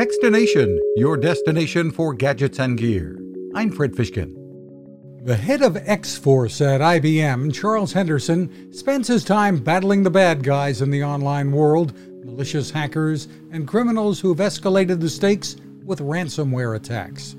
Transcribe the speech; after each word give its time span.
Techstination, 0.00 0.78
your 0.96 1.18
destination 1.18 1.90
for 1.90 2.14
gadgets 2.14 2.58
and 2.58 2.78
gear. 2.78 3.20
I'm 3.54 3.70
Fred 3.70 3.92
Fishkin. 3.92 4.34
The 5.26 5.36
head 5.36 5.60
of 5.60 5.76
X 5.76 6.16
Force 6.16 6.62
at 6.62 6.80
IBM, 6.80 7.52
Charles 7.52 7.92
Henderson, 7.92 8.72
spends 8.72 9.08
his 9.08 9.24
time 9.24 9.58
battling 9.58 10.02
the 10.02 10.08
bad 10.08 10.42
guys 10.42 10.80
in 10.80 10.90
the 10.90 11.04
online 11.04 11.52
world, 11.52 11.92
malicious 12.24 12.70
hackers, 12.70 13.28
and 13.52 13.68
criminals 13.68 14.18
who've 14.18 14.38
escalated 14.38 15.00
the 15.00 15.10
stakes 15.10 15.56
with 15.84 16.00
ransomware 16.00 16.76
attacks. 16.76 17.34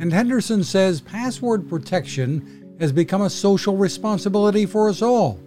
And 0.00 0.12
Henderson 0.12 0.64
says 0.64 1.00
password 1.00 1.68
protection 1.68 2.74
has 2.80 2.90
become 2.90 3.22
a 3.22 3.30
social 3.30 3.76
responsibility 3.76 4.66
for 4.66 4.88
us 4.88 5.00
all, 5.00 5.38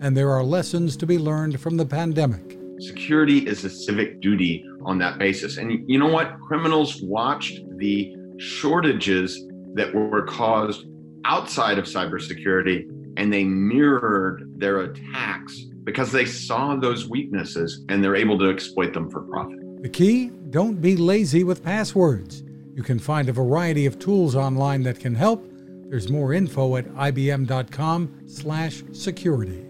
and 0.00 0.14
there 0.14 0.32
are 0.32 0.44
lessons 0.44 0.98
to 0.98 1.06
be 1.06 1.16
learned 1.18 1.58
from 1.58 1.78
the 1.78 1.86
pandemic. 1.86 2.59
Security 2.80 3.46
is 3.46 3.64
a 3.64 3.70
civic 3.70 4.20
duty 4.20 4.64
on 4.84 4.98
that 4.98 5.18
basis. 5.18 5.56
And 5.58 5.88
you 5.88 5.98
know 5.98 6.08
what? 6.08 6.40
Criminals 6.40 7.00
watched 7.02 7.60
the 7.76 8.16
shortages 8.38 9.46
that 9.74 9.94
were 9.94 10.22
caused 10.22 10.86
outside 11.26 11.78
of 11.78 11.84
cybersecurity 11.84 12.88
and 13.18 13.30
they 13.32 13.44
mirrored 13.44 14.58
their 14.58 14.80
attacks 14.80 15.60
because 15.84 16.10
they 16.10 16.24
saw 16.24 16.74
those 16.74 17.08
weaknesses 17.08 17.84
and 17.88 18.02
they're 18.02 18.16
able 18.16 18.36
to 18.38 18.48
exploit 18.48 18.94
them 18.94 19.10
for 19.10 19.20
profit. 19.22 19.58
The 19.82 19.90
key 19.90 20.30
don't 20.50 20.80
be 20.80 20.96
lazy 20.96 21.44
with 21.44 21.62
passwords. 21.62 22.42
You 22.74 22.82
can 22.82 22.98
find 22.98 23.28
a 23.28 23.32
variety 23.32 23.84
of 23.84 23.98
tools 23.98 24.34
online 24.34 24.82
that 24.84 24.98
can 24.98 25.14
help. 25.14 25.46
There's 25.88 26.08
more 26.08 26.32
info 26.32 26.76
at 26.76 26.86
ibm.com/security. 26.94 29.69